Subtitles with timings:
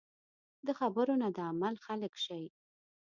[0.65, 2.43] د خبرو نه د عمل خلک شئ.